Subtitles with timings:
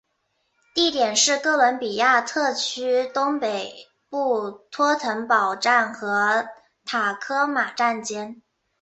[0.73, 6.49] 地点是哥伦比亚特区东北部托腾堡站和
[6.83, 8.41] 塔科马站间。